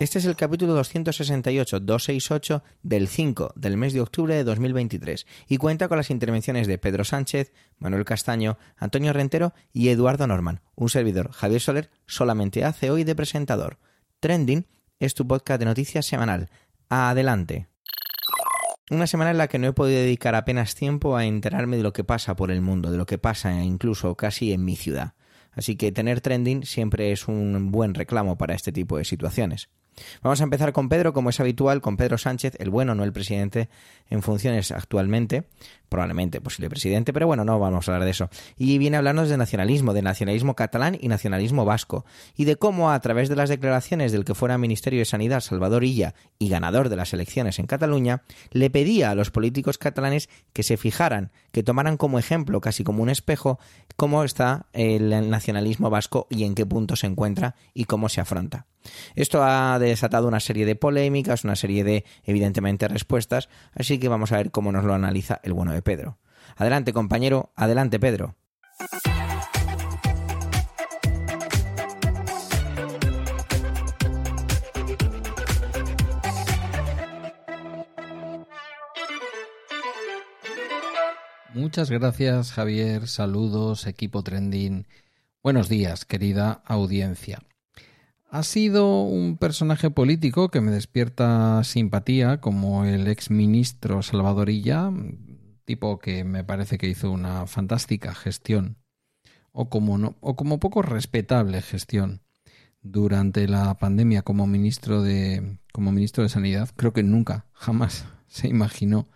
[0.00, 5.88] Este es el capítulo 268-268 del 5 del mes de octubre de 2023 y cuenta
[5.88, 10.60] con las intervenciones de Pedro Sánchez, Manuel Castaño, Antonio Rentero y Eduardo Norman.
[10.76, 13.80] Un servidor, Javier Soler, solamente hace hoy de presentador.
[14.20, 14.68] Trending
[15.00, 16.48] es tu podcast de noticias semanal.
[16.88, 17.66] Adelante.
[18.92, 21.92] Una semana en la que no he podido dedicar apenas tiempo a enterarme de lo
[21.92, 25.14] que pasa por el mundo, de lo que pasa incluso casi en mi ciudad.
[25.50, 29.68] Así que tener trending siempre es un buen reclamo para este tipo de situaciones.
[30.22, 33.12] Vamos a empezar con Pedro, como es habitual, con Pedro Sánchez, el bueno, no el
[33.12, 33.68] presidente
[34.10, 35.44] en funciones actualmente,
[35.88, 38.30] probablemente posible presidente, pero bueno, no vamos a hablar de eso.
[38.56, 42.04] Y viene a hablarnos de nacionalismo, de nacionalismo catalán y nacionalismo vasco,
[42.36, 45.84] y de cómo a través de las declaraciones del que fuera Ministerio de Sanidad Salvador
[45.84, 50.62] Illa y ganador de las elecciones en Cataluña, le pedía a los políticos catalanes que
[50.62, 53.58] se fijaran, que tomaran como ejemplo, casi como un espejo,
[53.96, 58.66] cómo está el nacionalismo vasco y en qué punto se encuentra y cómo se afronta.
[59.14, 64.32] Esto ha desatado una serie de polémicas, una serie de, evidentemente, respuestas, así que vamos
[64.32, 66.18] a ver cómo nos lo analiza el bueno de Pedro.
[66.56, 68.36] Adelante, compañero, adelante, Pedro.
[81.58, 83.08] Muchas gracias, Javier.
[83.08, 84.86] Saludos, equipo Trending.
[85.42, 87.40] Buenos días, querida audiencia.
[88.30, 94.92] Ha sido un personaje político que me despierta simpatía, como el ex ministro Salvadorilla,
[95.64, 98.76] tipo que me parece que hizo una fantástica gestión,
[99.52, 102.20] o como, no, o como poco respetable gestión
[102.82, 106.68] durante la pandemia como ministro de como ministro de Sanidad.
[106.76, 109.08] Creo que nunca, jamás se imaginó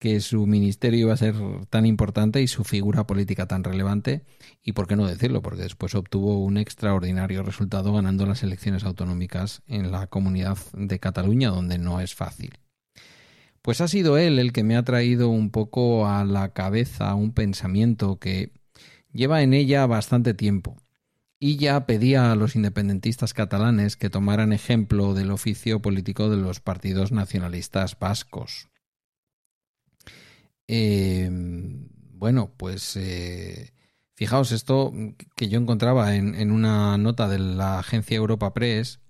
[0.00, 1.36] que su ministerio iba a ser
[1.68, 4.24] tan importante y su figura política tan relevante,
[4.62, 9.62] y por qué no decirlo, porque después obtuvo un extraordinario resultado ganando las elecciones autonómicas
[9.68, 12.58] en la comunidad de Cataluña, donde no es fácil.
[13.60, 17.32] Pues ha sido él el que me ha traído un poco a la cabeza un
[17.34, 18.52] pensamiento que
[19.12, 20.78] lleva en ella bastante tiempo,
[21.38, 26.60] y ya pedía a los independentistas catalanes que tomaran ejemplo del oficio político de los
[26.60, 28.70] partidos nacionalistas vascos
[30.72, 33.72] Em, bueno, pues eh,
[34.14, 34.92] fijaos esto
[35.34, 39.00] que yo encontraba en, una nota de la agencia Europa Press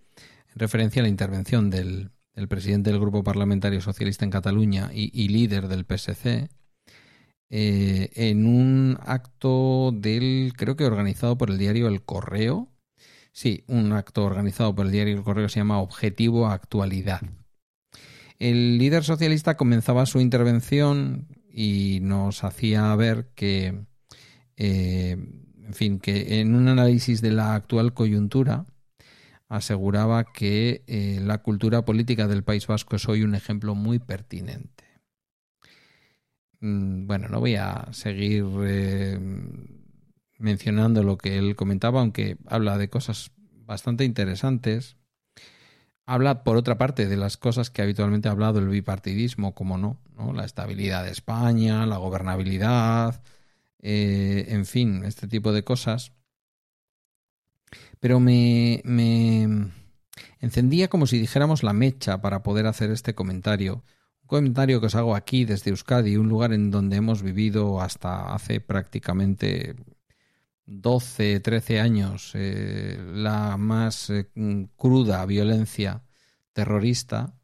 [0.55, 2.13] en referencia a la intervención del,
[2.49, 6.49] presidente del Grupo Parlamentario Socialista en Cataluña y, líder del PSC
[7.51, 12.73] eh, en un acto del, creo que organizado por el diario El Correo.
[13.33, 17.21] Sí, un acto organizado por el diario El Correo se llama Objetivo Actualidad.
[18.39, 23.85] El líder socialista comenzaba su intervención y nos hacía ver que,
[24.57, 25.17] eh,
[25.67, 28.67] en fin, que en un análisis de la actual coyuntura
[29.49, 34.85] aseguraba que eh, la cultura política del País Vasco es hoy un ejemplo muy pertinente.
[36.61, 39.19] Mm, bueno, no voy a seguir eh,
[40.39, 43.33] mencionando lo que él comentaba, aunque habla de cosas
[43.67, 44.97] bastante interesantes.
[46.11, 49.97] Habla, por otra parte, de las cosas que habitualmente ha hablado el bipartidismo, como no,
[50.17, 50.33] ¿no?
[50.33, 53.23] la estabilidad de España, la gobernabilidad,
[53.79, 56.11] eh, en fin, este tipo de cosas.
[58.01, 59.71] Pero me, me
[60.41, 63.85] encendía como si dijéramos la mecha para poder hacer este comentario.
[64.23, 68.35] Un comentario que os hago aquí desde Euskadi, un lugar en donde hemos vivido hasta
[68.35, 69.77] hace prácticamente
[70.67, 74.31] 12, 13 años eh, la más eh,
[74.77, 76.05] cruda violencia
[76.53, 77.35] terrorista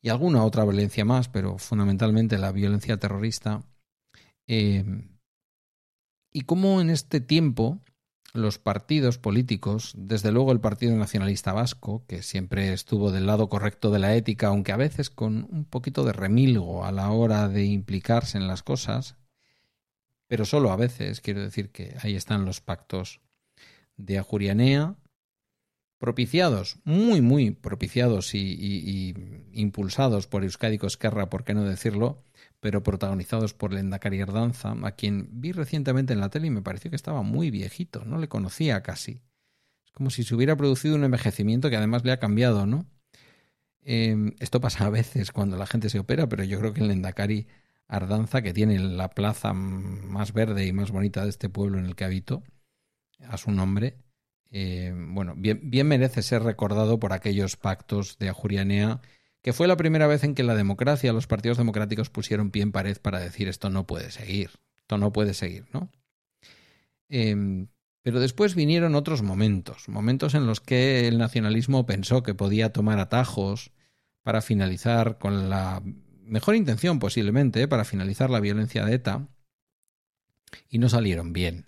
[0.00, 3.62] y alguna otra violencia más, pero fundamentalmente la violencia terrorista.
[4.46, 4.84] Eh,
[6.30, 7.80] y cómo en este tiempo
[8.34, 13.90] los partidos políticos, desde luego el Partido Nacionalista Vasco, que siempre estuvo del lado correcto
[13.92, 17.64] de la ética, aunque a veces con un poquito de remilgo a la hora de
[17.64, 19.16] implicarse en las cosas,
[20.26, 23.20] pero solo a veces, quiero decir que ahí están los pactos
[23.96, 24.96] de Ajurianea,
[25.98, 29.14] propiciados, muy, muy propiciados y,
[29.52, 32.22] impulsados por Euskadi Esquerra, por qué no decirlo,
[32.60, 36.90] pero protagonizados por Lendakari Erdanza, a quien vi recientemente en la tele y me pareció
[36.90, 39.22] que estaba muy viejito, no le conocía casi.
[39.86, 42.86] Es como si se hubiera producido un envejecimiento que además le ha cambiado, ¿no?
[43.80, 46.88] Em, esto pasa a veces cuando la gente se opera, pero yo creo que el
[46.88, 47.46] Lendakari
[47.88, 51.96] Ardanza, que tiene la plaza más verde y más bonita de este pueblo en el
[51.96, 52.42] que habito,
[53.28, 53.98] a su nombre,
[54.56, 59.00] eh, bueno, bien, merece ser recordado por aquellos pactos de Ajurianea,
[59.42, 62.70] que fue la primera vez en que la democracia, los partidos democráticos pusieron pie en
[62.70, 65.90] pared para decir esto no puede seguir, esto no puede seguir, ¿no?
[67.08, 67.66] Em,
[68.02, 73.00] pero después vinieron otros momentos, momentos en los que el nacionalismo pensó que podía tomar
[73.00, 73.72] atajos
[74.22, 75.82] para finalizar con la
[76.24, 79.28] mejor intención posiblemente, para finalizar la violencia de ETA,
[80.68, 81.66] y no salieron bien.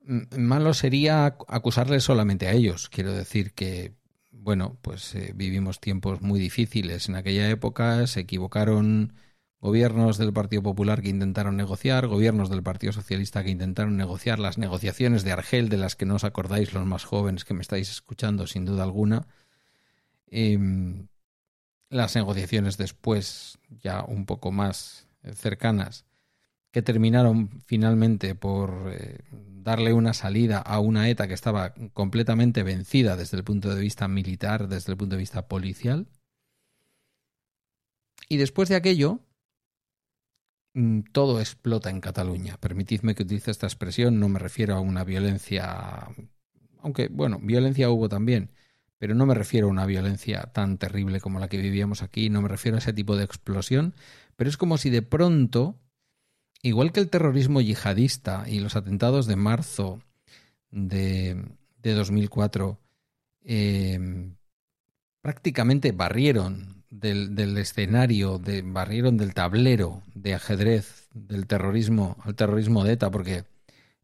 [0.00, 2.88] Malo sería acusarles solamente a ellos.
[2.90, 3.94] Quiero decir que,
[4.30, 7.08] bueno, pues eh, vivimos tiempos muy difíciles.
[7.08, 9.14] En aquella época se equivocaron
[9.60, 14.58] gobiernos del Partido Popular que intentaron negociar, gobiernos del Partido Socialista que intentaron negociar las
[14.58, 17.90] negociaciones de Argel, de las que no os acordáis los más jóvenes que me estáis
[17.90, 19.26] escuchando, sin duda alguna.
[20.26, 21.06] Em,
[21.90, 26.04] las negociaciones después, ya un poco más eh, cercanas,
[26.70, 33.16] que terminaron finalmente por eh, darle una salida a una ETA que estaba completamente vencida
[33.16, 36.08] desde el punto de vista militar, desde el punto de vista policial.
[38.28, 39.20] Y después de aquello,
[40.74, 42.56] Mm, todo explota en Cataluña.
[42.58, 46.08] Permitidme que utilice esta expresión, no me refiero a una violencia,
[46.80, 48.50] aunque bueno, violencia hubo también,
[49.04, 52.40] pero no me refiero a una violencia tan terrible como la que vivíamos aquí, no
[52.40, 53.92] me refiero a ese tipo de explosión,
[54.34, 55.78] pero es como si de pronto,
[56.62, 60.00] igual que el terrorismo yihadista y los atentados de marzo
[60.70, 61.36] de,
[61.82, 62.78] de 2004,
[63.42, 64.30] eh,
[65.20, 73.10] prácticamente barrieron del, escenario, barrieron del tablero de ajedrez del terrorismo al terrorismo de ETA,
[73.10, 73.44] porque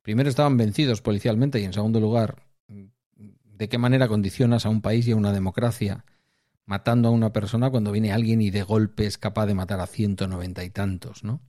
[0.03, 2.43] primero estaban vencidos policialmente y en segundo lugar,
[3.61, 6.07] ¿de qué manera condicionas a un país y a una democracia
[6.65, 9.87] matando a una persona cuando viene alguien y de golpe es capaz de matar a
[9.87, 11.43] ciento noventa y tantos, ¿no?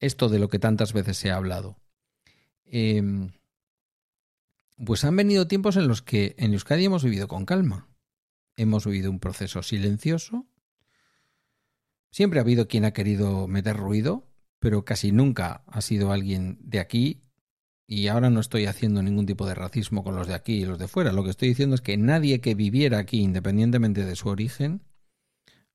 [0.00, 1.78] Esto de lo que tantas veces se ha hablado.
[2.64, 3.30] Em,
[4.84, 7.86] pues han venido tiempos en los que en Euskadi hemos vivido con calma
[8.56, 10.48] hemos vivido un proceso silencioso.
[12.10, 14.26] Siempre ha habido quien ha querido meter ruido,
[14.58, 17.22] pero casi nunca ha sido alguien de aquí.
[17.86, 20.78] Y ahora no estoy haciendo ningún tipo de racismo con los de aquí y los
[20.78, 21.12] de fuera.
[21.12, 24.82] Lo que estoy diciendo es que nadie que viviera aquí, independientemente de su origen,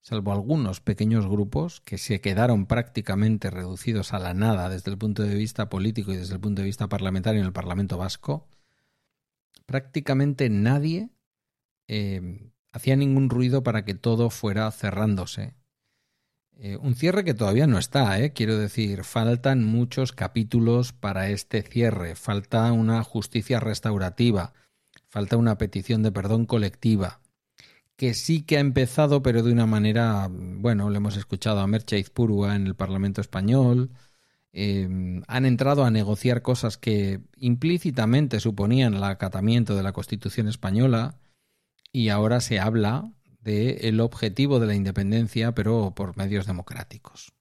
[0.02, 5.24] salvo algunos pequeños grupos que se quedaron prácticamente reducidos a la nada desde el punto
[5.24, 8.48] de vista político y desde el punto de vista parlamentario en el Parlamento Vasco,
[9.66, 11.12] prácticamente nadie
[11.88, 15.56] eh, hacía ningún ruido para que todo fuera cerrándose.
[16.64, 18.34] Eh, un cierre que todavía no está, ¿eh?
[18.34, 24.54] quiero decir, faltan muchos capítulos para este cierre, falta una justicia restaurativa,
[25.10, 27.20] falta una petición de perdón colectiva,
[27.96, 31.98] que sí que ha empezado, pero de una manera, bueno, le hemos escuchado a Merche
[31.98, 33.90] Izpurua en el Parlamento español,
[34.54, 34.88] eh,
[35.28, 41.16] han entrado a negociar cosas que implícitamente suponían el acatamiento de la Constitución española,
[41.92, 43.12] y ahora se habla
[43.42, 47.34] del el objetivo de la independencia, pero por medios democráticos.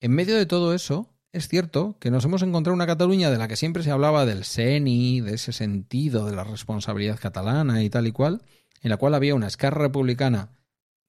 [0.00, 3.48] En medio de todo eso, es cierto que nos hemos encontrado una Cataluña de la
[3.48, 8.06] que siempre se hablaba del SENI, de ese sentido de la responsabilidad catalana y tal
[8.06, 8.42] y cual,
[8.82, 10.50] en la cual había una escarra republicana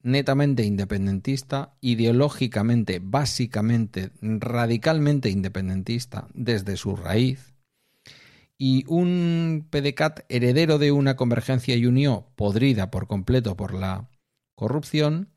[0.04, 7.51] netamente independentista, ideológicamente, básicamente, radicalmente independentista desde su raíz,
[8.64, 14.12] y un PDCAT heredero de una convergencia y unión podrida por completo por la
[14.54, 15.30] corrupción,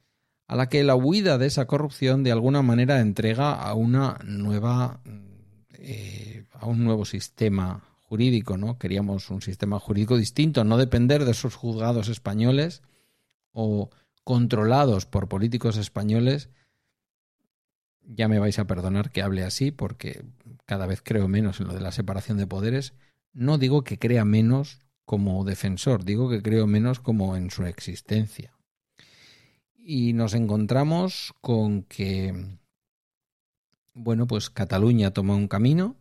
[0.46, 5.00] a la que la huida de esa corrupción de alguna manera entrega a una nueva
[5.78, 8.78] eh, a un nuevo sistema jurídico, ¿no?
[8.78, 12.82] Queríamos un sistema jurídico distinto, no depender de esos juzgados españoles
[13.52, 13.88] o
[14.22, 16.50] controlados por políticos españoles.
[18.02, 20.26] Ya me vais a perdonar que hable así porque
[20.66, 22.92] cada vez creo menos en lo de la separación de poderes,
[23.34, 28.56] no digo que crea menos como defensor, digo que creo menos como en su existencia.
[29.76, 32.58] Y nos encontramos con que,
[33.92, 35.96] bueno, pues Cataluña toma un camino,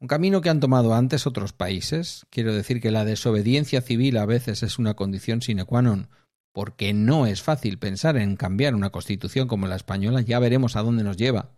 [0.00, 2.26] un camino que han tomado antes otros países.
[2.30, 6.08] Quiero decir que la desobediencia civil a veces es una condición sine qua non,
[6.52, 10.22] porque no es fácil pensar en cambiar una constitución como la española.
[10.22, 11.50] Ya veremos a dónde nos lleva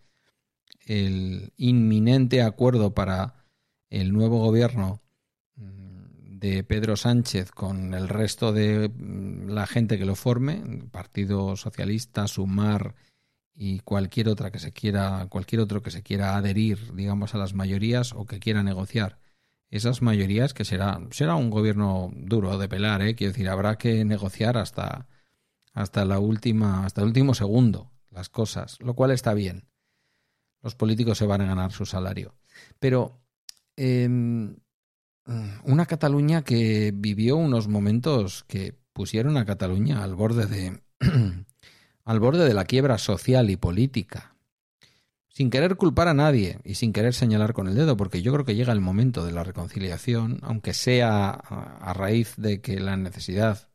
[0.87, 3.44] el inminente acuerdo para
[3.91, 5.03] el nuevo gobierno
[5.57, 11.57] mm, de Pedro Sánchez con el resto de mm, la gente que lo forme, Partido
[11.57, 12.95] Socialista, Sumar
[13.55, 17.55] y cualquier otra que se quiera, cualquier otro que se quiera adherir, digamos, a las
[17.55, 19.19] mayorías o que quiera negociar
[19.71, 23.17] esas mayorías, que será, será un gobierno duro de pelar, ¿eh?
[23.17, 25.09] quiero decir, habrá que negociar hasta,
[25.73, 29.69] hasta la última, hasta el último segundo las cosas, lo cual está bien.
[30.63, 32.37] Los políticos se van a ganar su salario.
[32.79, 33.21] Pero
[33.77, 34.57] em,
[35.65, 40.83] una Cataluña que vivió unos momentos que pusieron a Cataluña al borde de
[42.05, 44.37] al borde de la quiebra social y política.
[45.29, 48.45] Sin querer culpar a nadie y sin querer señalar con el dedo, porque yo creo
[48.45, 53.69] que llega el momento de la reconciliación, aunque sea a raíz de que la necesidad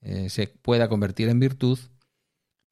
[0.00, 1.78] eh, se pueda convertir en virtud,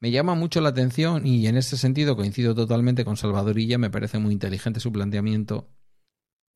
[0.00, 4.18] me llama mucho la atención y en ese sentido coincido totalmente con Salvadorilla, me parece
[4.18, 5.68] muy inteligente su planteamiento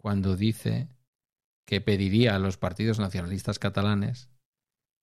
[0.05, 0.91] cuando dice
[1.65, 4.29] que pediría a los partidos nacionalistas catalanes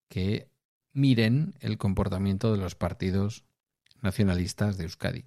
[0.09, 0.51] que
[0.93, 3.43] miren el comportamiento de los partidos
[4.03, 5.25] nacionalistas de Euskadi.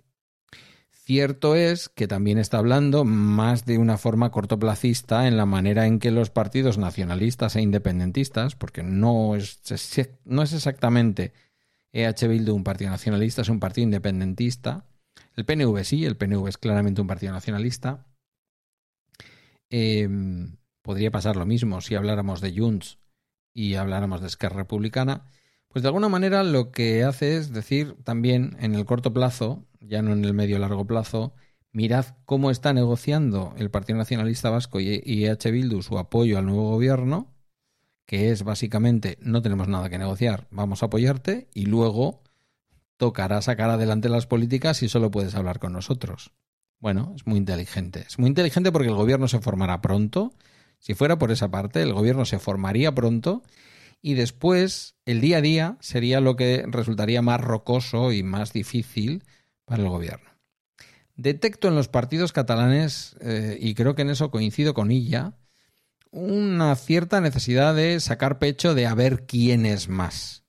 [0.93, 5.99] Cierto es que también está hablando más de una forma cortoplacista en la manera en
[5.99, 9.59] que los partidos nacionalistas e independentistas, porque no es,
[10.25, 11.33] no es exactamente
[11.93, 14.85] EH Bildu un partido nacionalista, es un partido independentista.
[15.35, 18.07] El PNV sí, el PNV es claramente un partido nacionalista.
[19.77, 23.01] Em, podría pasar lo mismo si habláramos de Junts
[23.53, 25.25] y habláramos de Esquerra Republicana.
[25.67, 30.01] Pues de alguna manera lo que hace es decir también en el corto plazo, ya
[30.01, 31.35] no en el medio largo plazo,
[31.73, 36.71] mirad cómo está negociando el Partido Nacionalista Vasco y EH Bildu su apoyo al nuevo
[36.71, 37.35] gobierno,
[38.07, 42.23] que es básicamente no tenemos nada que negociar, vamos a apoyarte y luego
[42.97, 46.31] tocará sacar adelante las políticas y solo puedes hablar con nosotros.
[46.85, 48.05] Bueno, es muy inteligente.
[48.07, 50.35] Es muy inteligente porque el gobierno se formará pronto.
[50.79, 53.43] Si fuera por esa parte, el gobierno se formaría pronto
[54.03, 59.25] y después el día a día sería lo que resultaría más rocoso y más difícil
[59.65, 60.29] para el gobierno.
[61.17, 65.39] Detecto en los partidos catalanes, eh, y creo que en eso coincido con ella,
[66.11, 70.45] una cierta necesidad de sacar pecho de a ver quién es más.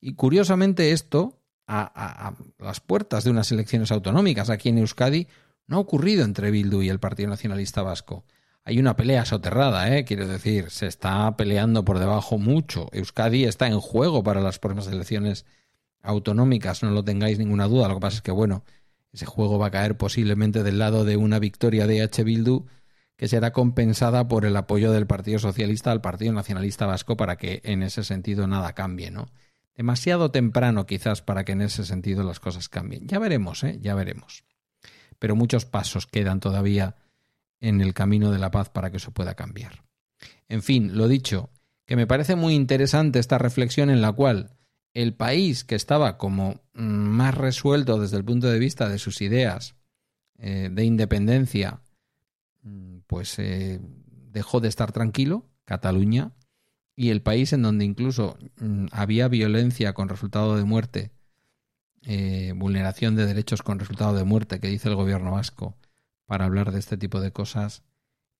[0.00, 5.28] Y curiosamente esto, a, a, las puertas de unas elecciones autonómicas aquí en Euskadi,
[5.70, 8.24] no ha ocurrido entre Bildu y el Partido Nacionalista Vasco
[8.64, 10.04] hay una pelea soterrada, ¿eh?
[10.04, 12.88] quiero decir, se está peleando por debajo mucho.
[12.92, 15.46] Euskadi está en juego para las próximas elecciones
[16.02, 17.88] autonómicas, no lo tengáis ninguna duda.
[17.88, 18.64] Lo que pasa es que, bueno,
[19.12, 22.22] ese juego va a caer posiblemente del lado de una victoria de H.
[22.22, 22.66] Bildu
[23.16, 27.60] que será compensada por el apoyo del Partido Socialista al Partido Nacionalista Vasco para que
[27.64, 29.28] en ese sentido nada cambie, ¿no?
[29.74, 33.06] Demasiado temprano quizás para que en ese sentido las cosas cambien.
[33.08, 33.78] Ya veremos, ¿eh?
[33.80, 34.44] Ya veremos.
[35.20, 36.96] Pero muchos pasos quedan todavía
[37.60, 39.84] en el camino de la paz para que eso pueda cambiar.
[40.48, 41.50] En fin, lo dicho,
[41.86, 44.56] que me parece muy interesante esta reflexión en la cual
[44.94, 49.76] el país que estaba como más resuelto desde el punto de vista de sus ideas
[50.38, 51.82] eh, de independencia,
[52.62, 53.80] mm, pues eh,
[54.32, 56.32] dejó de estar tranquilo, Cataluña,
[56.96, 61.12] y el país en donde incluso mm, había violencia con resultado de muerte,
[62.02, 65.76] eh, vulneración de derechos con resultado de muerte, que dice el gobierno vasco,
[66.26, 67.82] para hablar de este tipo de cosas,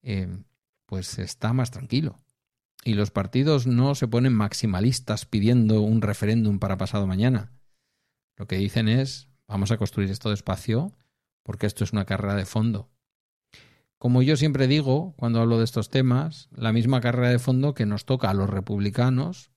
[0.01, 0.27] eh,
[0.85, 2.19] pues está más tranquilo.
[2.83, 7.51] Y los partidos no se ponen maximalistas pidiendo un referéndum para pasado mañana.
[8.37, 10.95] Lo que dicen es, vamos a construir esto despacio
[11.43, 12.89] porque esto es una carrera de fondo.
[13.97, 17.85] Como yo siempre digo cuando hablo de estos temas, la misma carrera de fondo que
[17.85, 19.51] nos toca a los republicanos,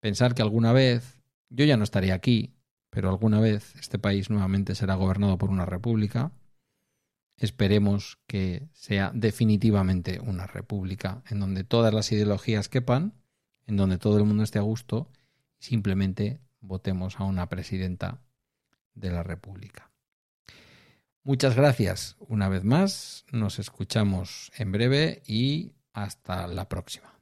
[0.00, 2.57] pensar que alguna vez, yo ya no estaré aquí,
[2.90, 6.32] pero alguna vez este país nuevamente será gobernado por una república,
[7.38, 13.14] Esperemos que sea definitivamente una república en donde todas las ideologías quepan,
[13.66, 15.08] en donde todo el mundo esté a gusto
[15.60, 18.20] simplemente votemos a una presidenta
[18.94, 19.90] de la república.
[21.22, 27.20] Muchas gracias una vez más, nos escuchamos en breve y hasta la próxima.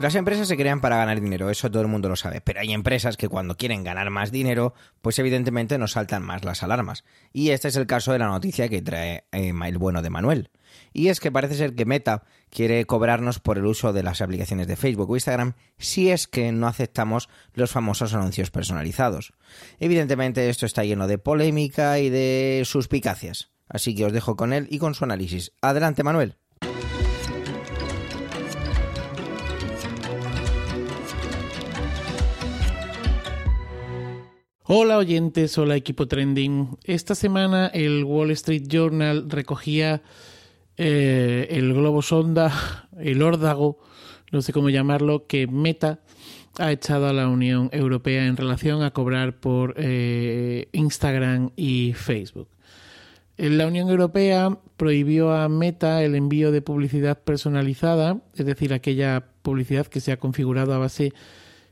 [0.00, 2.72] Las empresas se crean para ganar dinero, eso todo el mundo lo sabe, pero hay
[2.72, 7.04] empresas que cuando quieren ganar más dinero, pues evidentemente nos saltan más las alarmas.
[7.34, 10.48] Y este es el caso de la noticia que trae eh, el bueno de Manuel.
[10.94, 14.68] Y es que parece ser que Meta quiere cobrarnos por el uso de las aplicaciones
[14.68, 19.34] de Facebook o Instagram si es que no aceptamos los famosos anuncios personalizados.
[19.80, 23.50] Evidentemente esto está lleno de polémica y de suspicacias.
[23.68, 25.52] Así que os dejo con él y con su análisis.
[25.60, 26.39] Adelante, Manuel.
[34.72, 36.78] Hola oyentes, hola equipo trending.
[36.84, 40.00] Esta semana el Wall Street Journal recogía
[40.76, 43.80] eh, el globo sonda, el órdago,
[44.30, 45.98] no sé cómo llamarlo, que Meta
[46.60, 52.46] ha echado a la Unión Europea en relación a cobrar por eh, Instagram y Facebook.
[53.38, 59.88] La Unión Europea prohibió a Meta el envío de publicidad personalizada, es decir, aquella publicidad
[59.88, 61.14] que se ha configurado a base de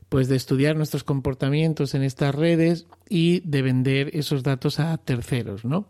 [0.09, 5.65] pues de estudiar nuestros comportamientos en estas redes y de vender esos datos a terceros,
[5.65, 5.87] ¿no?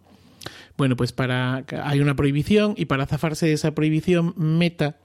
[0.77, 4.97] Bueno, pues para hay una prohibición y para zafarse de esa prohibición, Meta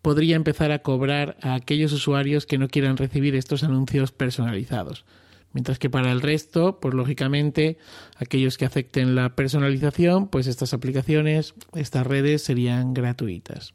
[0.00, 5.04] podría empezar a cobrar a aquellos usuarios que no quieran recibir estos anuncios personalizados.
[5.52, 7.78] Mientras que para el resto, pues lógicamente,
[8.16, 13.74] aquellos que acepten la personalización, pues estas aplicaciones, estas redes serían gratuitas.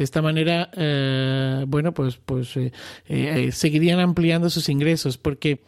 [0.00, 2.72] De esta manera, eh, bueno, pues, pues eh,
[3.06, 5.60] eh, seguirían ampliando sus ingresos, porque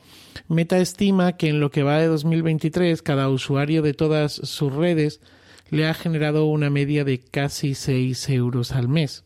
[0.48, 5.20] Meta estima que en lo que va de 2023, cada usuario de todas sus redes
[5.68, 9.22] le ha generado una media de casi 6 euros al mes.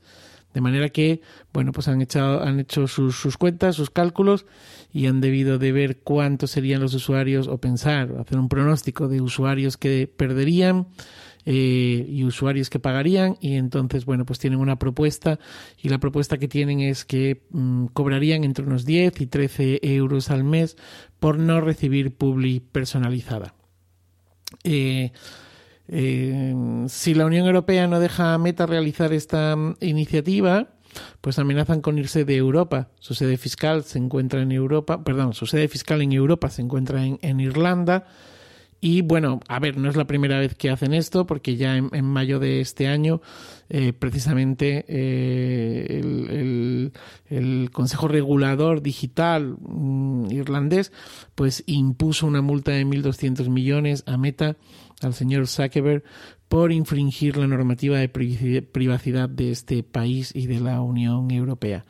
[0.53, 1.21] De manera que,
[1.53, 4.45] bueno, pues han, echado, han hecho sus, sus cuentas, sus cálculos
[4.93, 9.21] y han debido de ver cuántos serían los usuarios o pensar, hacer un pronóstico de
[9.21, 10.89] usuarios que perderían
[11.47, 15.39] eh, y usuarios que pagarían y entonces bueno pues tienen una propuesta
[15.81, 20.31] y la propuesta que tienen es que mm, cobrarían entre unos 10 y 13 euros
[20.31, 20.77] al mes
[21.19, 23.55] por no recibir publi personalizada.
[24.65, 25.13] Eh,
[25.89, 26.55] eh,
[26.89, 30.69] si la Unión Europea no deja a Meta realizar esta mm, iniciativa,
[31.21, 32.91] pues amenazan con irse de Europa.
[33.01, 37.05] Su sede fiscal se encuentra en Europa, perdón, su sede fiscal en Europa se encuentra
[37.05, 38.07] en, Irlanda.
[38.81, 42.05] Y bueno, a ver, no es la primera vez que hacen esto, porque ya en,
[42.05, 43.23] mayo de este año,
[43.69, 46.91] eh, precisamente eh,
[47.31, 50.93] el, Consejo Regulador Digital mm, irlandés,
[51.35, 54.57] pues impuso una multa de 1.200 millones a Meta,
[55.03, 56.05] al señor Zuckerberg,
[56.49, 61.85] por infringir la normativa de privacidad de este país y de la Unión Europea.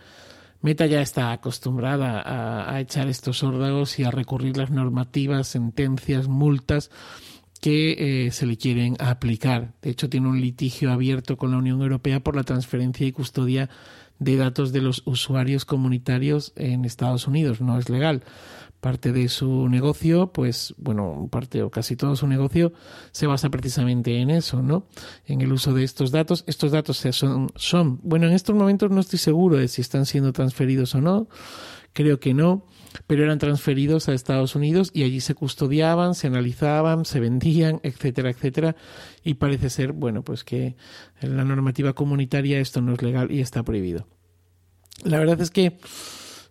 [0.67, 6.91] Meta ya está acostumbrada a, echar estos órdagos y a recurrir las normativas, sentencias, multas
[7.61, 9.75] que eh, se le quieren aplicar.
[9.81, 13.71] De hecho, tiene un litigio abierto con la Unión Europea por la transferencia y custodia
[14.19, 17.61] de datos de los usuarios comunitarios en Estados Unidos.
[17.61, 18.23] No es legal
[18.81, 22.73] parte de su negocio, pues bueno, parte o casi todo su negocio
[23.11, 24.87] se basa precisamente en eso, ¿no?
[25.25, 26.45] En el uso de estos datos.
[26.47, 30.33] Estos datos son, son, bueno, en estos momentos no estoy seguro de si están siendo
[30.33, 31.27] transferidos o no,
[31.95, 32.65] creo que no,
[33.07, 38.31] pero eran transferidos a Estados Unidos y allí se custodiaban, se analizaban, se vendían, etcétera,
[38.31, 38.77] etcétera,
[39.25, 40.77] y parece ser, bueno, pues que
[41.21, 44.07] en la normativa comunitaria esto no es legal y está prohibido.
[45.05, 45.79] La verdad es que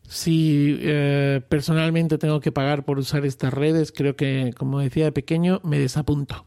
[0.07, 5.11] si eh, personalmente tengo que pagar por usar estas redes, creo que, como decía de
[5.11, 6.45] pequeño, me desapunto.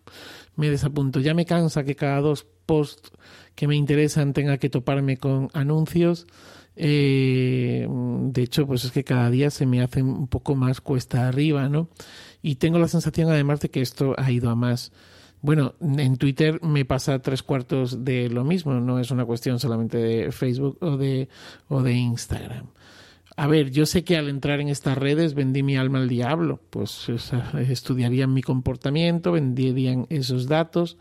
[0.54, 1.20] Me desapunto.
[1.20, 3.10] Ya me cansa que cada dos posts
[3.54, 6.26] que me interesan tenga que toparme con anuncios.
[6.80, 11.26] Eh, de hecho, pues es que cada día se me hace un poco más cuesta
[11.26, 11.88] arriba, ¿no?
[12.40, 14.92] Y tengo la sensación, además, de que esto ha ido a más.
[15.42, 19.98] Bueno, en Twitter me pasa tres cuartos de lo mismo, no es una cuestión solamente
[19.98, 21.28] de Facebook o de,
[21.66, 22.66] o de Instagram.
[23.36, 26.60] A ver, yo sé que al entrar en estas redes vendí mi alma al diablo,
[26.70, 27.08] pues
[27.68, 30.96] estudiarían mi comportamiento, venderían esos datos.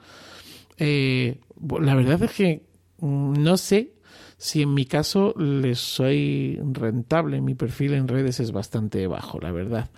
[0.78, 1.40] Eh,
[1.82, 2.64] la verdad es que
[3.00, 3.94] mm, no sé
[4.38, 7.42] si en mi caso les soy rentable.
[7.42, 9.90] Mi perfil en redes es bastante bajo, la verdad.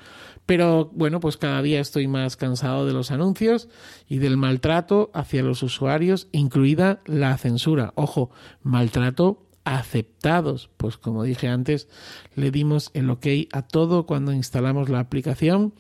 [0.46, 3.70] Pero bueno, pues cada día estoy más cansado de los anuncios
[4.08, 7.94] y del maltrato hacia los usuarios, incluida la censura.
[7.96, 8.32] Ojo,
[8.64, 10.70] maltrato aceptados.
[10.78, 11.88] Pues como dije antes,
[12.36, 15.74] le dimos el ok a todo cuando instalamos la aplicación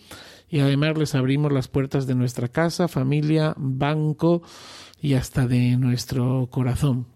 [0.49, 4.41] y además les abrimos las puertas de nuestra casa, familia, banco
[5.01, 7.07] y hasta de nuestro corazón.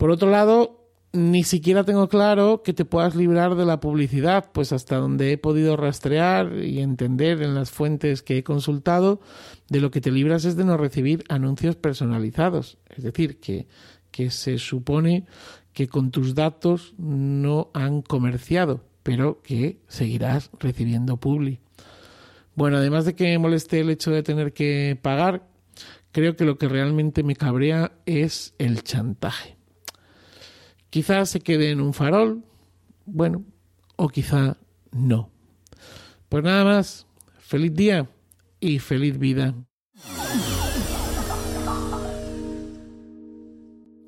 [0.00, 4.72] Por otro lado, ni siquiera tengo claro que te puedas librar de la publicidad, pues
[4.72, 9.20] hasta donde he podido rastrear y entender en las fuentes que he consultado,
[9.68, 12.78] de lo que te libras es de no recibir anuncios personalizados.
[12.88, 13.68] Es decir, que
[14.10, 15.26] que se supone
[15.74, 21.60] que con tus datos no han comerciado, pero que seguirás recibiendo publi.
[22.54, 25.46] Bueno, además de que me moleste el hecho de tener que pagar,
[26.10, 29.59] creo que lo que realmente me cabrea es el chantaje.
[30.90, 32.42] Quizás se quede en un farol,
[33.06, 33.44] bueno,
[33.94, 34.56] o quizá
[34.90, 35.30] no.
[36.28, 37.06] Pues nada más,
[37.38, 38.08] feliz día
[38.58, 39.54] y feliz vida.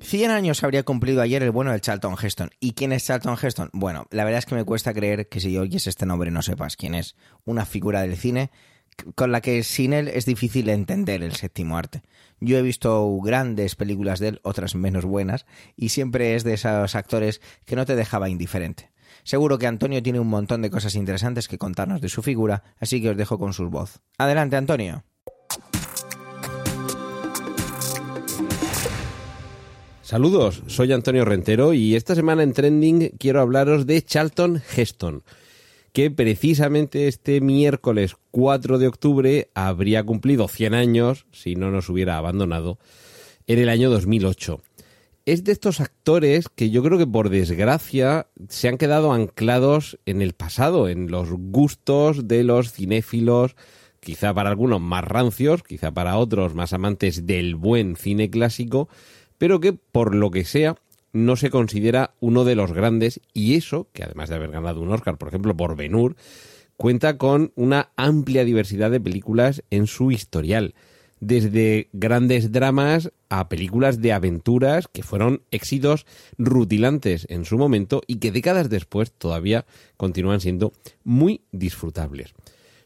[0.01, 2.51] 100 años habría cumplido ayer el bueno del Charlton Heston.
[2.59, 3.69] ¿Y quién es Charlton Heston?
[3.73, 6.75] Bueno, la verdad es que me cuesta creer que si oyes este nombre no sepas
[6.75, 7.15] quién es.
[7.45, 8.51] Una figura del cine
[9.15, 12.01] con la que sin él es difícil entender el séptimo arte.
[12.39, 16.95] Yo he visto grandes películas de él, otras menos buenas, y siempre es de esos
[16.95, 18.91] actores que no te dejaba indiferente.
[19.23, 23.01] Seguro que Antonio tiene un montón de cosas interesantes que contarnos de su figura, así
[23.01, 24.01] que os dejo con su voz.
[24.17, 25.03] Adelante, Antonio.
[30.01, 35.23] Saludos, soy Antonio Rentero y esta semana en Trending quiero hablaros de Charlton Heston.
[35.93, 42.17] Que precisamente este miércoles 4 de octubre habría cumplido 100 años si no nos hubiera
[42.17, 42.79] abandonado
[43.47, 44.61] en el año 2008
[45.25, 50.21] es de estos actores que yo creo que por desgracia se han quedado anclados en
[50.21, 53.55] el pasado, en los gustos de los cinéfilos,
[54.01, 58.89] quizá para algunos más rancios, quizá para otros más amantes del buen cine clásico,
[59.37, 60.75] pero que por lo que sea
[61.13, 64.91] no se considera uno de los grandes y eso, que además de haber ganado un
[64.91, 66.15] Oscar, por ejemplo, por Ben-Hur,
[66.75, 70.73] cuenta con una amplia diversidad de películas en su historial
[71.27, 76.05] desde grandes dramas a películas de aventuras que fueron éxitos
[76.37, 80.73] rutilantes en su momento y que décadas después todavía continúan siendo
[81.03, 82.33] muy disfrutables.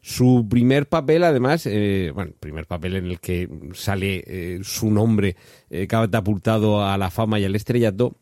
[0.08, 5.36] Su primer papel, además, eh, bueno, primer papel en el que sale eh, su nombre
[5.70, 8.16] eh, catapultado a la fama y al estrellato,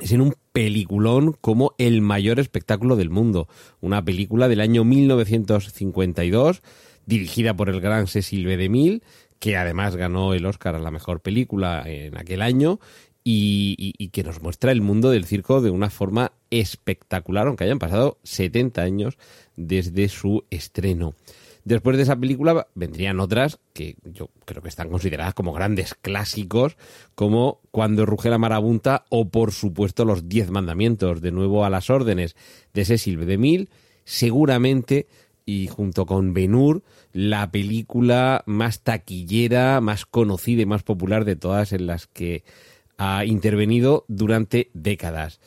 [0.00, 3.46] es en un peliculón como El mayor espectáculo del mundo,
[3.80, 6.60] una película del año 1952
[7.06, 8.56] dirigida por el gran Cecil B.
[8.56, 9.02] DeMille,
[9.38, 12.80] que además ganó el Oscar a la mejor película en aquel año
[13.24, 18.18] y, que nos muestra el mundo del circo de una forma espectacular, aunque hayan pasado
[18.24, 19.18] 70 años
[19.56, 21.14] desde su estreno.
[21.64, 26.76] Después de esa película vendrían otras que yo creo que están consideradas como grandes clásicos,
[27.14, 31.88] como Cuando ruge la marabunta o por supuesto Los Diez Mandamientos, de nuevo a las
[31.88, 32.34] órdenes
[32.74, 33.26] de Cecil B.
[33.26, 33.68] DeMille,
[34.04, 35.06] seguramente
[35.46, 41.72] y junto con Benur, la película más taquillera, más conocida y más popular de todas
[41.72, 42.42] en las que
[42.98, 45.40] ha intervenido durante décadas.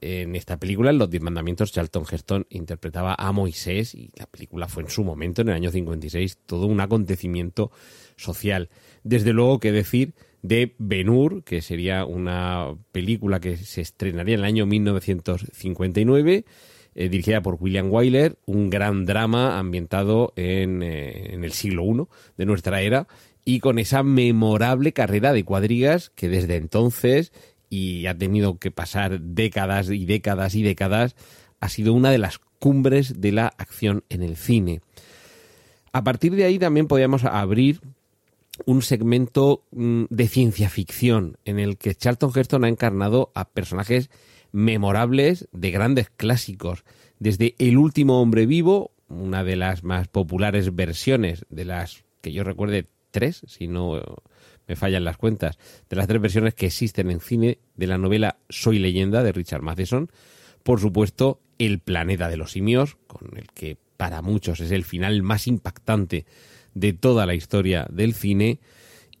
[0.00, 4.68] En esta película, en Los Diez Mandamientos, Charlton Heston interpretaba a Moisés y la película
[4.68, 7.70] fue en su momento, en el año 56, todo un acontecimiento
[8.16, 8.68] social.
[9.04, 14.46] Desde luego que decir de Benur, que sería una película que se estrenaría en el
[14.46, 16.44] año 1959
[16.98, 22.06] eh, dirigida por William Wyler, un gran drama ambientado en, eh, en el siglo I
[22.38, 23.06] de nuestra era
[23.44, 27.32] y con esa memorable carrera de cuadrigas que desde entonces
[27.68, 31.16] y ha tenido que pasar décadas y décadas y décadas,
[31.60, 34.80] ha sido una de las cumbres de la acción en el cine.
[35.92, 37.80] A partir de ahí también podíamos abrir
[38.64, 44.10] un segmento mm, de ciencia ficción en el que Charlton Heston ha encarnado a personajes
[44.52, 46.84] memorables de grandes clásicos,
[47.18, 52.44] desde El último hombre vivo, una de las más populares versiones de las que yo
[52.44, 54.02] recuerde tres, si no
[54.66, 58.38] me fallan las cuentas, de las tres versiones que existen en cine de la novela
[58.48, 60.10] Soy leyenda de Richard Matheson,
[60.62, 65.22] por supuesto El planeta de los simios, con el que para muchos es el final
[65.22, 66.26] más impactante
[66.74, 68.60] de toda la historia del cine,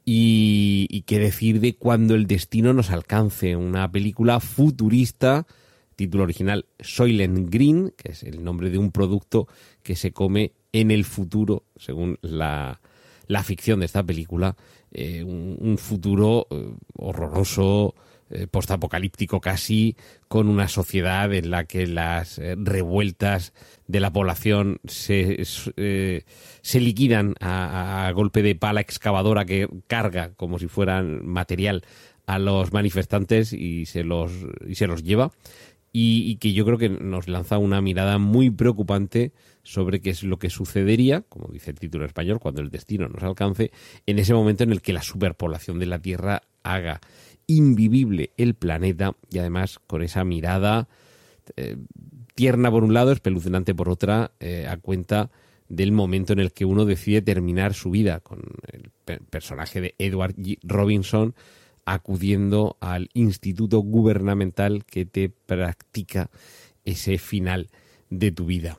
[0.08, 5.48] y, qué decir de cuando el destino nos alcance, una película futurista,
[5.96, 9.48] título original Soylent Green, que es el nombre de un producto
[9.82, 12.80] que se come en el futuro, según la,
[13.26, 14.56] la ficción de esta película,
[14.92, 17.94] eh, un, futuro eh, horroroso,
[18.30, 19.96] eh, postapocalíptico casi,
[20.28, 23.52] con una sociedad en la que las revueltas
[23.86, 30.66] de la población se, se liquidan a, golpe de pala excavadora que carga como si
[30.66, 31.84] fueran material
[32.26, 34.32] a los manifestantes y se los,
[34.66, 35.32] y se los lleva.
[35.92, 39.32] Y, que yo creo que nos lanza una mirada muy preocupante
[39.66, 43.24] sobre qué es lo que sucedería, como dice el título español, cuando el destino nos
[43.24, 43.72] alcance,
[44.06, 47.00] en ese momento en el que la superpoblación de la Tierra haga
[47.48, 50.88] invivible el planeta y además con esa mirada
[51.56, 51.76] eh,
[52.36, 55.30] tierna por un lado, espeluznante por otra, eh, a cuenta
[55.68, 58.92] del momento en el que uno decide terminar su vida, con el
[59.30, 60.36] personaje de Edward.
[60.62, 61.34] Robinson
[61.84, 66.30] acudiendo al instituto gubernamental que te practica
[66.84, 67.68] ese final
[68.10, 68.78] de tu vida.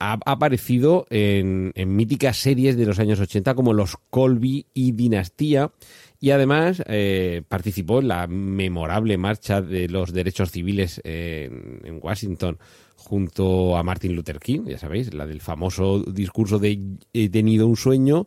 [0.00, 5.72] Ha aparecido en, en míticas series de los años 80 como Los Colby y Dinastía,
[6.20, 12.58] y además eh, participó en la memorable marcha de los derechos civiles en, Washington
[12.96, 16.80] junto a Martin Luther King, ya sabéis, la del famoso discurso de
[17.12, 18.26] he tenido un sueño.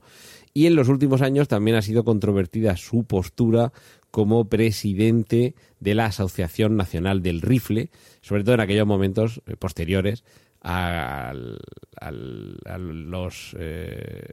[0.53, 3.71] Y en los últimos años también ha sido controvertida su postura
[4.09, 7.89] como presidente de la Asociación Nacional del Rifle,
[8.21, 10.23] sobre todo en aquellos momentos eh, posteriores
[10.63, 10.67] eh,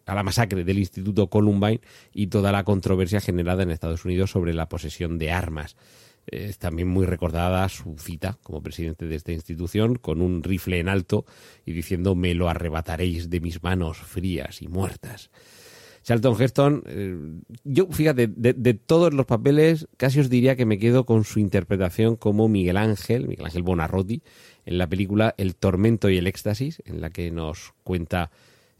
[0.07, 1.81] a la masacre del Instituto Columbine
[2.13, 5.77] y toda la controversia generada en Estados Unidos sobre la posesión de armas.
[6.27, 10.91] Es también muy recordada su cita como presidente de esta institución con un rifle en
[10.91, 11.25] alto
[11.65, 15.31] y diciendo me lo arrebataréis de mis manos frías y muertas.
[16.03, 17.17] Charlton Heston, eh,
[17.65, 21.39] yo fíjate, de, de, todos los papeles, casi os diría que me quedo con su
[21.39, 24.23] interpretación como Miguel Ángel, Miguel Ángel Bonarroti,
[24.69, 28.31] en la película El tormento y el éxtasis, en la que nos cuenta,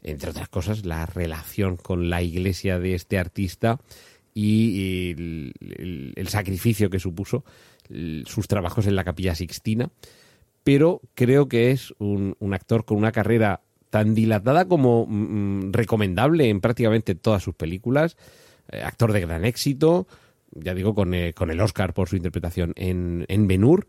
[0.03, 3.79] entre otras cosas, la relación con la iglesia de este artista
[4.35, 7.43] y el, sacrificio que supuso
[8.25, 9.89] sus trabajos en la capilla Sixtina.
[10.63, 16.61] Pero creo que es un, actor con una carrera tan dilatada como mm, recomendable en
[16.61, 18.15] prácticamente todas sus películas.
[18.71, 20.05] Eh, actor de gran éxito,
[20.51, 23.87] ya digo, con, eh, con el Oscar por su interpretación en, en Ben-Hur,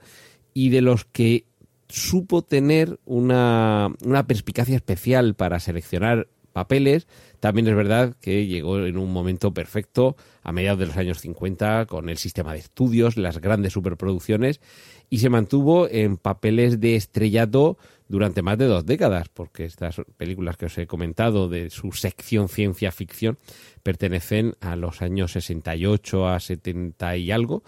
[0.55, 1.45] y de los que
[1.91, 7.07] supo tener una, una perspicacia especial para seleccionar papeles.
[7.39, 11.87] También es verdad que llegó en un momento perfecto a mediados de los años 50
[11.87, 14.61] con el sistema de estudios, las grandes superproducciones
[15.09, 20.57] y se mantuvo en papeles de estrellato durante más de dos décadas, porque estas películas
[20.57, 23.39] que os he comentado de su sección ciencia ficción
[23.83, 27.63] pertenecen a los años 68 a 70 y algo.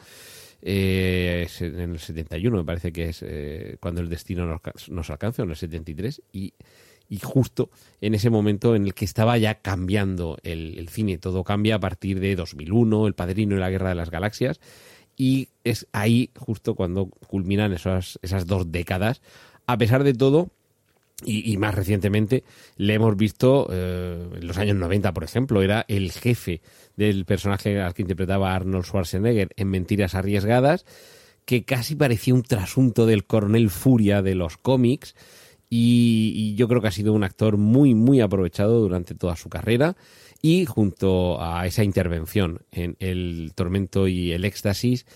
[0.62, 5.42] Eh, en el 71 me parece que es eh, cuando el destino nos, nos alcanza,
[5.42, 6.55] en el 73, y
[7.12, 7.68] y justo
[8.01, 11.18] en ese momento en el que estaba ya cambiando el, el, cine.
[11.18, 14.61] Todo cambia a partir de 2001, El Padrino y la Guerra de las Galaxias,
[15.14, 19.20] y es ahí justo cuando culminan esas, esas dos décadas.
[19.66, 20.48] A pesar de todo,
[21.25, 22.45] y, y más recientemente,
[22.77, 26.61] le hemos visto eh, en los años 90, por ejemplo, era el jefe
[26.97, 30.85] del personaje al que interpretaba Arnold Schwarzenegger en Mentiras Arriesgadas,
[31.45, 35.15] que casi parecía un trasunto del coronel Furia de los cómics.
[35.69, 39.49] Y, y, yo creo que ha sido un actor muy, muy aprovechado durante toda su
[39.49, 39.97] carrera
[40.43, 45.07] y junto a esa intervención en El Tormento y el Éxtasis,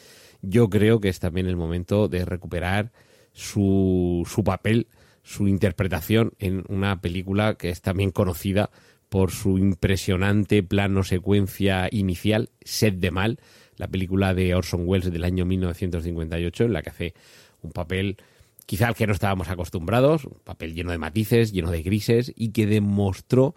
[0.41, 2.93] yo creo que es también el momento de recuperar
[3.33, 4.87] su, su papel,
[5.27, 8.71] su interpretación en una película que es también conocida
[9.09, 13.41] por su impresionante plano secuencia inicial, Sed de Mal,
[13.77, 17.15] la película de Orson Welles del año 1958, en la que hace
[17.61, 18.19] un papel
[18.67, 22.51] quizá al que no estábamos acostumbrados, un papel lleno de matices, lleno de grises, y
[22.51, 23.57] que demostró,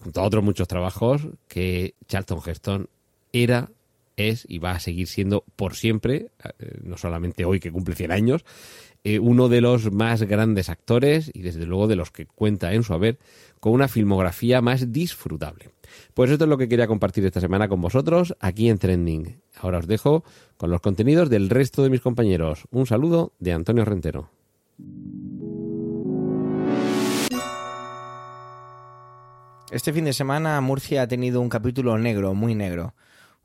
[0.00, 2.88] junto a otros muchos trabajos, que Charlton Heston
[3.34, 3.70] era,
[4.16, 8.12] es y va a seguir siendo por siempre, eh, no solamente hoy que cumple 100
[8.12, 8.44] años,
[9.04, 12.82] eh, uno de los más grandes actores y desde luego de los que cuenta en
[12.82, 13.18] su haber
[13.58, 15.70] con una filmografía más disfrutable.
[16.14, 19.40] Pues esto es lo que quería compartir esta semana con vosotros aquí en Trending.
[19.60, 20.24] Ahora os dejo
[20.56, 22.64] con los contenidos del resto de mis compañeros.
[22.70, 24.30] Un saludo de Antonio Rentero.
[29.72, 32.94] Este fin de semana Murcia ha tenido un capítulo negro, muy negro.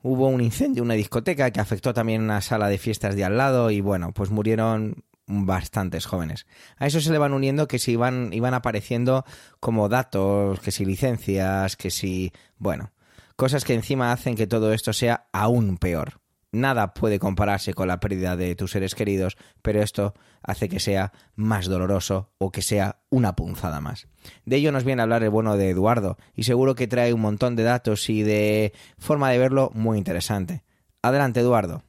[0.02, 3.38] Hubo un incendio en una discoteca que afectó también una sala de fiestas de al
[3.38, 6.46] lado y bueno, pues murieron bastantes jóvenes.
[6.78, 9.24] A eso se le van uniendo que se iban, iban apareciendo
[9.60, 12.32] como datos, que si licencias, que si...
[12.56, 12.92] bueno,
[13.36, 16.20] cosas que encima hacen que todo esto sea aún peor.
[16.50, 21.12] Nada puede compararse con la pérdida de tus seres queridos, pero esto hace que sea
[21.34, 24.08] más doloroso o que sea una punzada más.
[24.46, 27.20] De ello nos viene a hablar el bueno de Eduardo, y seguro que trae un
[27.20, 30.64] montón de datos y de forma de verlo muy interesante.
[31.02, 31.82] Adelante, Eduardo.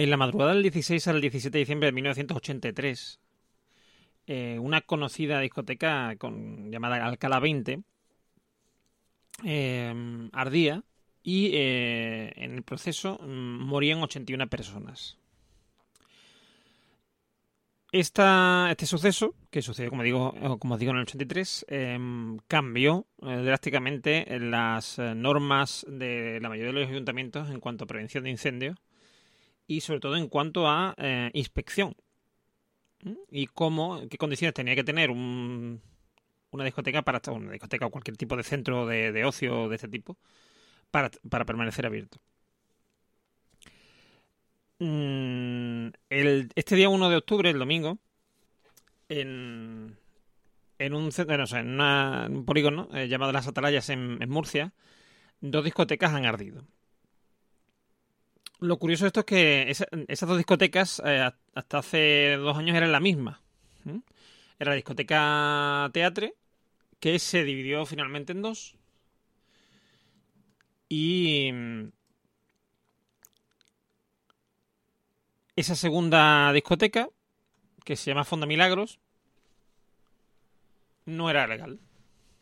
[0.00, 3.20] En la madrugada del 16 al 17 de diciembre de 1983,
[4.28, 6.16] eh, una conocida discoteca
[6.70, 7.82] llamada Alcalá 20
[9.44, 10.84] eh, ardía
[11.22, 15.18] y eh, en el proceso mm, morían 81 personas.
[17.92, 21.98] Este suceso, que sucedió, como digo, como digo en el 83, eh,
[22.48, 28.30] cambió drásticamente las normas de la mayoría de los ayuntamientos en cuanto a prevención de
[28.30, 28.78] incendios
[29.70, 31.94] y sobre todo en cuanto a eh, inspección
[33.30, 35.80] y cómo, qué condiciones tenía que tener un,
[36.50, 39.86] una discoteca para una discoteca o cualquier tipo de centro de, de ocio de este
[39.86, 40.18] tipo
[40.90, 42.20] para, para permanecer abierto.
[44.80, 47.98] Mm, este día 1 de octubre, el domingo,
[49.08, 49.96] en,
[50.80, 54.72] en un centro, en, un polígono eh, llamado Las Atalayas en Murcia,
[55.40, 56.66] dos discotecas han ardido.
[58.60, 62.76] Lo curioso de esto es que esa, esas dos discotecas eh, hasta hace dos años
[62.76, 63.40] eran la misma.
[63.84, 63.98] ¿Mm?
[64.58, 66.34] Era la discoteca Teatre,
[66.98, 68.76] que se dividió finalmente en dos.
[70.90, 71.50] Y
[75.56, 77.08] esa segunda discoteca,
[77.84, 78.98] que se llama Fonda Milagros,
[81.06, 81.80] no era legal.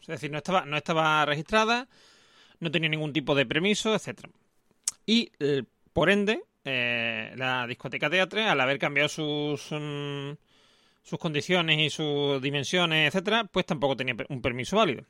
[0.01, 1.89] Es decir, no estaba, no estaba registrada,
[2.61, 4.29] no tenía ningún tipo de permiso, etc.
[5.07, 5.65] Y eh,
[5.99, 10.31] por ende, eh, la discoteca Teatre, al haber cambiado sus, mm,
[11.03, 15.03] sus condiciones y sus dimensiones, etcétera, pues tampoco tenía un permiso válido.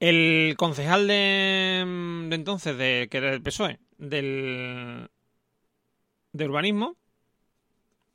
[0.00, 5.08] El concejal de, mm, de entonces, de, que era del PSOE, del,
[6.32, 6.96] de urbanismo,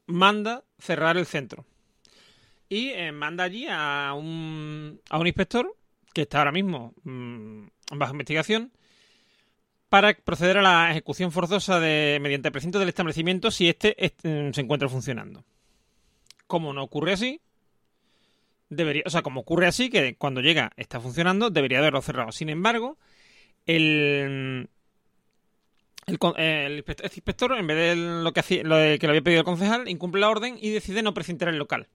[0.08, 1.66] manda cerrar el centro.
[2.68, 5.74] Y eh, manda allí a un, a un inspector
[6.14, 8.74] que está ahora mismo mm, bajo investigación
[9.92, 14.54] para proceder a la ejecución forzosa de mediante precinto del establecimiento si éste est- mm,
[14.54, 15.44] se encuentra funcionando.
[16.48, 17.42] Como no ocurre así,
[18.70, 22.32] debería, o sea, como ocurre así, que cuando llega está funcionando, debería haberlo cerrado.
[22.32, 22.98] Sin embargo,
[23.66, 24.70] el,
[26.08, 29.90] el, el inspector, este inspector, en vez de lo que, le había pedido el concejal,
[29.90, 31.90] incumple la orden y decide no precintar el local.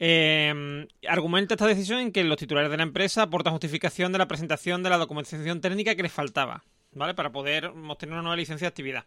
[0.00, 4.26] Eh, argumenta esta decisión en que los titulares de la empresa aportan justificación de la
[4.26, 7.14] presentación de la documentación técnica que les faltaba, ¿vale?
[7.14, 9.04] Para poder obtener una nueva licencia de actividad.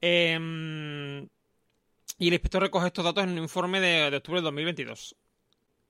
[0.00, 1.26] Eh,
[2.18, 5.16] y el inspector recoge estos datos en un informe de, de octubre de 2022.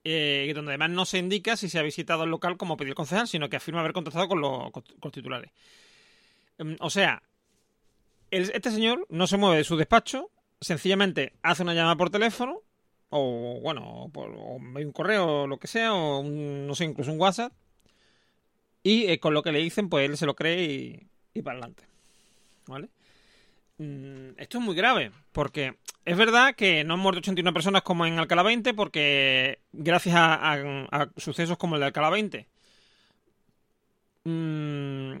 [0.03, 2.95] eh, donde además no se indica si se ha visitado el local como pidió el
[2.95, 4.71] concejal, sino que afirma haber contactado con los,
[5.13, 5.51] titulares.
[6.57, 7.21] Em, o sea,
[8.31, 10.29] este señor no se mueve de su despacho,
[10.61, 12.61] sencillamente hace una llamada por teléfono,
[13.09, 17.19] o bueno, o un correo o lo que sea, o un- no sé, incluso un
[17.19, 17.51] WhatsApp,
[18.83, 21.57] y eh, con lo que le dicen, pues él se lo cree y, y para
[21.57, 21.83] adelante.
[22.67, 22.89] ¿Vale?
[23.77, 28.05] Mm, Esto es muy grave, porque es verdad que no han muerto 81 personas como
[28.05, 32.47] en Alcalá 20, porque gracias a, sucesos como el de Alcalá 20,
[34.23, 35.13] mm,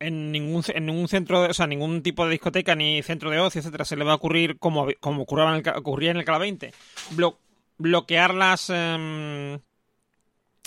[0.00, 3.60] en ningún, en ningún centro, o sea, ningún tipo de discoteca ni centro de ocio,
[3.60, 6.38] etcétera, se le va a ocurrir como, como ocurría en el, ocurría en el Cala
[6.38, 6.72] 20,
[7.16, 7.36] blo-
[7.78, 9.58] bloquear las em,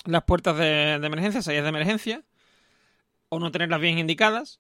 [0.06, 2.24] las puertas de, de emergencia, salidas de emergencia,
[3.30, 4.60] o no tenerlas bien indicadas,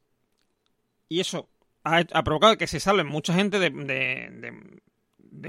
[1.09, 1.49] y eso
[1.83, 4.81] ha, provocado que se salven mucha gente de, de-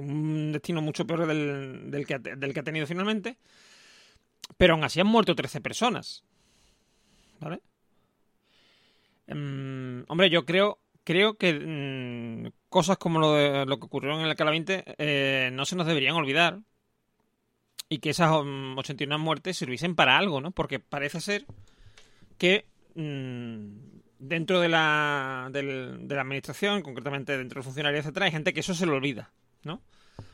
[0.00, 3.36] un destino mucho peor del, que, ha- tenido finalmente,
[4.56, 6.24] pero aún así han muerto 13 personas,
[7.40, 7.60] ¿vale?
[9.26, 14.26] Mm, hombre, yo creo creo que mm, cosas como lo, de, lo que ocurrió en
[14.26, 16.60] el Cala 20 eh, no se nos deberían olvidar
[17.92, 20.50] y que esas mm, 89 muertes sirviesen para algo, ¿no?
[20.50, 21.44] Porque parece ser
[22.38, 23.66] que mm,
[24.18, 28.60] dentro de la, del- de la administración, concretamente dentro del funcionario, etcétera, hay gente que
[28.60, 29.30] eso se lo olvida,
[29.64, 29.82] ¿no?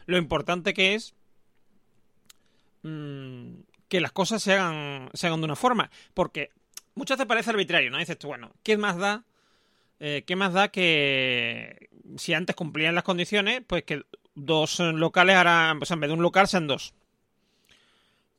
[0.07, 1.15] Lo importante que es
[2.83, 3.55] mm,
[3.89, 6.51] que las cosas se hagan, se hagan de una forma, porque
[6.95, 7.99] muchas veces parece arbitrario, ¿no?
[7.99, 9.25] Dices tú, bueno, ¿qué más da?
[10.01, 14.03] eh, ¿Qué más da que si antes cumplían las condiciones, pues que
[14.35, 16.95] dos locales ahora, sea, en vez de un local sean dos?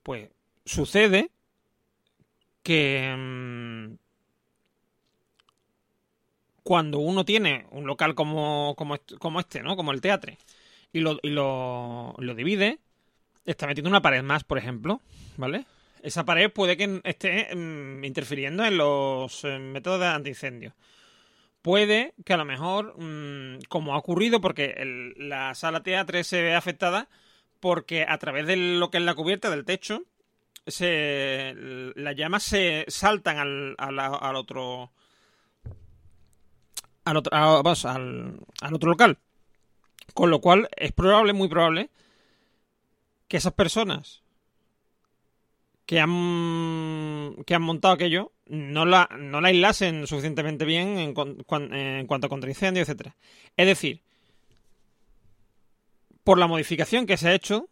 [0.03, 0.29] Pues
[0.65, 1.31] sucede
[2.63, 3.95] que mm,
[6.63, 9.75] cuando uno tiene un local como, como, est- como este, ¿no?
[9.75, 10.33] Como el teatro,
[10.93, 12.79] y lo, y lo, lo divide,
[13.45, 15.01] está metiendo una pared más, por ejemplo,
[15.38, 15.65] ¿vale?
[16.03, 20.75] Esa pared puede que esté mm, interfiriendo en los eh, métodos de antiincendio.
[21.62, 26.41] Puede que a lo mejor, mm, como ha ocurrido, porque el- la sala teatro se
[26.41, 27.09] ve afectada,
[27.60, 30.04] porque a través de lo que es la cubierta del techo,
[30.67, 31.54] se,
[31.95, 34.91] las llamas se saltan al, al, otro
[37.06, 39.17] al otro, al, al otro local.
[40.13, 41.89] Con lo cual es probable, muy probable,
[43.28, 44.24] que esas personas
[45.86, 51.43] que han, que han montado aquello no la, no la aislasen suficientemente bien en, cuan-
[51.45, 53.15] cuan- en cuanto a contraincendio, etcétera.
[53.58, 54.02] Es decir,
[56.30, 57.68] por la modificación que se ha hecho,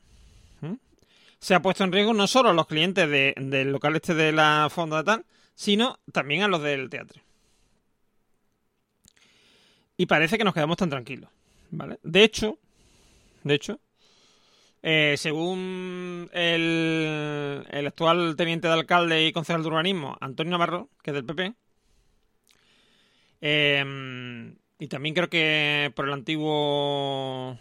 [1.37, 4.31] se ha puesto en riesgo no solo a los clientes de- del local este de
[4.31, 7.21] la fonda tal, sino también a los del teatro.
[9.95, 11.29] Y parece que nos quedamos tan tranquilos,
[11.69, 11.99] ¿vale?
[12.01, 12.57] De hecho,
[13.43, 13.79] de hecho,
[14.81, 21.13] eh, según el, actual teniente de alcalde y concejal de urbanismo, Antonio Navarro, que es
[21.13, 21.53] del PP,
[23.39, 27.59] eh, y también creo que por el antiguo...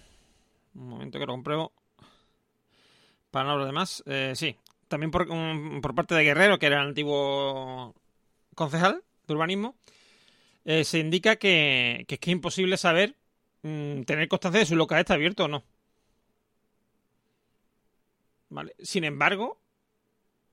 [0.77, 1.73] Un momento que lo compruebo.
[3.31, 4.03] Para no hablar de más.
[4.07, 4.57] eh, sí,
[4.89, 5.27] también por,
[5.81, 7.94] por parte de Guerrero, que era el antiguo
[8.55, 9.77] concejal de urbanismo,
[10.65, 13.17] eh, se indica que, que es que es imposible saber
[13.63, 15.65] mm, tener constancia de si un local está abierto o no.
[18.48, 18.75] ¿Vale?
[18.79, 19.61] Sin embargo,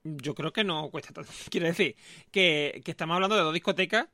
[0.04, 1.30] yo creo que no cuesta tanto.
[1.50, 1.96] Quiero decir
[2.30, 4.08] que, que estamos hablando de dos discotecas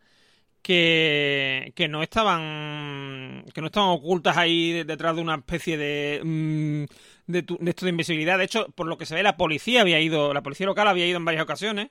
[0.63, 6.85] que, no estaban que no estaban ocultas ahí de- detrás de una especie de mm,
[7.33, 8.39] de, tu- de esto de invisibilidad.
[8.39, 11.07] De hecho, por lo que se ve, la policía había ido, la policía local había
[11.07, 11.91] ido en varias ocasiones,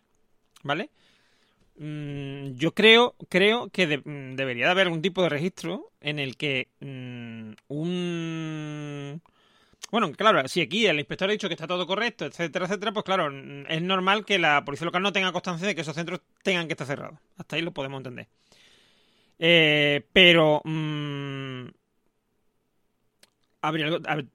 [0.63, 0.89] ¿vale?
[1.77, 6.35] Mm, yo creo, creo que mm, debería de haber algún tipo de registro en el
[6.37, 7.55] que un...
[9.91, 13.03] Bueno, claro, si aquí el inspector ha dicho que está todo correcto, etcétera, etcétera, pues
[13.05, 13.31] claro,
[13.67, 16.73] es normal que la policía local no tenga constancia de que esos centros tengan que
[16.73, 17.17] estar cerrados.
[17.37, 18.27] Hasta ahí lo podemos entender.
[19.39, 21.67] Eh, pero mm,
[23.61, 23.87] habría,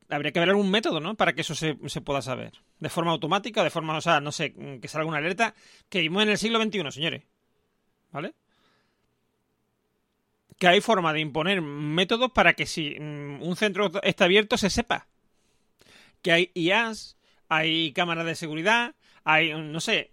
[0.09, 1.15] habría que haber algún método, ¿no?
[1.15, 2.53] Para que eso se, se pueda saber.
[2.79, 5.55] De forma automática, de forma, o sea, no sé, mm, que salga una alerta.
[5.89, 7.23] Que vivimos en el siglo XXI, señores.
[8.11, 8.35] ¿Vale?
[10.59, 14.71] Que hay forma de imponer métodos para que si mm, un centro está abierto se
[14.71, 15.07] sepa.
[16.23, 18.95] Que hay IAS, hay cámaras de seguridad,
[19.25, 20.09] hay, no sé,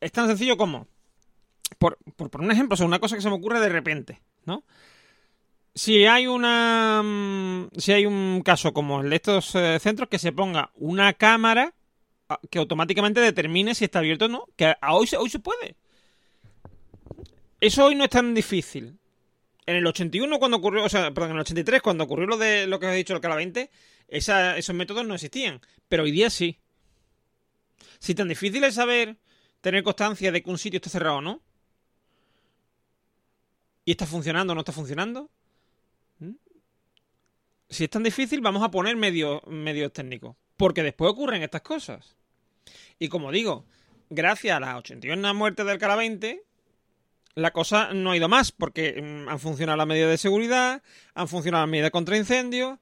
[0.00, 0.88] es tan sencillo como,
[1.78, 4.20] por, por poner un ejemplo, o sea, una cosa que se me ocurre de repente,
[4.44, 4.64] ¿no?
[5.74, 10.18] Si hay una, mm, si hay un caso como el de estos eh, centros, que
[10.20, 11.74] se ponga una cámara
[12.28, 15.76] ah, que automáticamente determine si está abierto o no, que hoy, hoy se puede.
[17.60, 18.98] Eso hoy no es tan difícil.
[19.66, 22.66] En el 81 cuando ocurrió, o sea, perdón, en el 83 cuando ocurrió lo de
[22.66, 23.70] lo que os he dicho el Cala 20,
[24.08, 26.58] esa- esos métodos no existían, pero hoy día sí.
[27.98, 29.16] Si tan difícil es saber
[29.62, 31.40] tener constancia de que un sitio está cerrado o no,
[33.84, 35.30] y está funcionando o no está funcionando,
[36.18, 36.30] ¿Mm?
[37.68, 39.42] si es tan difícil, vamos a poner medios,
[39.92, 42.16] técnicos, porque después ocurren estas cosas.
[42.98, 43.64] Y como digo,
[44.10, 46.42] gracias a las 81 muertes del Cala 20,
[47.34, 50.82] la cosa no ha ido más, porque mm, han funcionado las medidas de seguridad,
[51.14, 52.78] han funcionado las medidas contra incendios,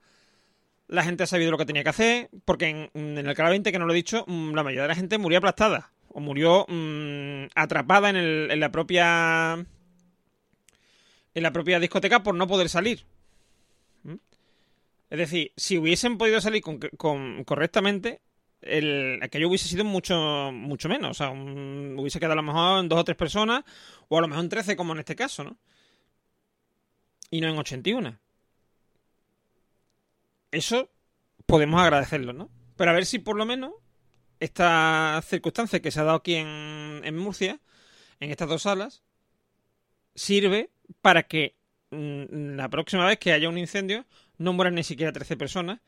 [0.88, 3.72] la gente ha sabido lo que tenía que hacer, porque en, en el Cala 20,
[3.72, 6.66] que no lo he dicho, mm, la mayoría de la gente murió aplastada, o murió
[6.68, 9.64] mm, atrapada en, el- en la propia
[11.34, 13.04] en la propia discoteca por no poder salir.
[14.02, 14.14] ¿Mm?
[15.10, 18.20] Es decir, si hubiesen podido salir con- correctamente,
[18.62, 21.10] el, aquello hubiese sido mucho, mucho menos.
[21.10, 23.64] O sea, hubiese quedado a lo mejor en dos o tres personas,
[24.08, 25.56] o a lo mejor en 13, como en este caso, ¿no?
[27.30, 28.18] Y no en 81.
[30.50, 30.90] Eso
[31.46, 32.50] podemos agradecerlo, ¿no?
[32.76, 33.72] Pero a ver si por lo menos
[34.40, 37.60] esta circunstancia que se ha dado aquí en, en Murcia,
[38.20, 39.02] en estas dos salas,
[40.14, 40.70] sirve
[41.00, 41.54] para que
[41.90, 44.04] mm, la próxima vez que haya un incendio
[44.38, 45.80] no mueran ni siquiera 13 personas,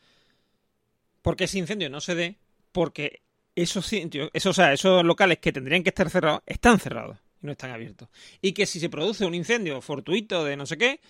[1.22, 2.38] porque ese incendio no se dé,
[2.72, 3.22] porque
[3.56, 8.08] esos esos, esos locales que tendrían que estar cerrados, están cerrados y no están abiertos.
[8.42, 11.00] Y que si se produce un incendio fortuito de no sé qué,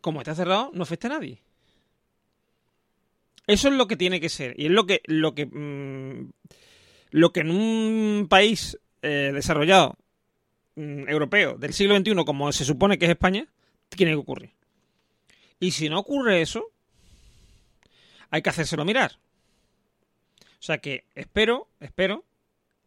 [0.00, 1.42] como está cerrado, no afecta a nadie.
[3.46, 4.54] Eso es lo que tiene que ser.
[4.58, 6.30] Y es lo que, lo que, mm,
[7.10, 9.98] lo que en un país eh, desarrollado
[10.76, 13.46] mm, europeo del siglo XXI, como se supone que es España,
[13.88, 14.50] tiene que ocurrir.
[15.60, 16.70] Y si no ocurre eso,
[18.30, 19.18] hay que hacérselo mirar.
[20.42, 22.24] O sea que espero, espero,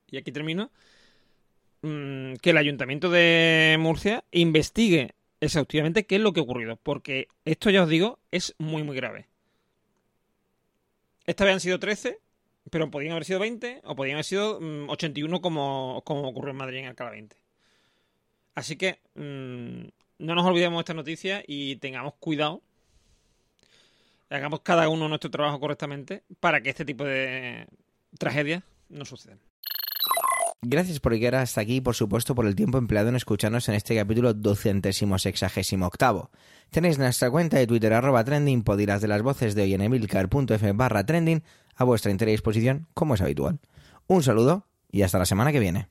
[0.09, 0.71] y aquí termino,
[1.81, 6.77] mm, que el Ayuntamiento de Murcia investigue exhaustivamente qué es lo que ha ocurrido.
[6.77, 9.27] Porque esto, ya os digo, es muy, muy grave.
[11.25, 12.19] Esta vez han sido 13,
[12.71, 16.57] pero podían haber sido 20 o podían haber sido mm, 81 como, como ocurrió en
[16.57, 17.35] Madrid en Alcalá 20.
[18.57, 19.87] Así que mm,
[20.17, 22.63] no nos olvidemos de esta noticia y tengamos cuidado.
[24.31, 27.67] Hagamos cada uno nuestro trabajo correctamente para que este tipo de
[28.17, 29.39] tragedias no sucedan.
[30.63, 33.75] Gracias por llegar hasta aquí y por supuesto por el tiempo empleado en escucharnos en
[33.75, 36.31] este capítulo docentésimo sexagésimo octavo.
[36.71, 41.05] Tenéis nuestra cuenta de Twitter arroba trending, de las voces de hoy en emilcar.f barra
[41.05, 41.43] trending
[41.75, 43.59] a vuestra entera disposición como es habitual.
[44.07, 45.89] Un saludo y hasta la semana que viene.